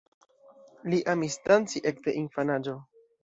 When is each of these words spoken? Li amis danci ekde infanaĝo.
Li 0.93 1.01
amis 1.13 1.37
danci 1.51 1.83
ekde 1.91 2.17
infanaĝo. 2.25 2.77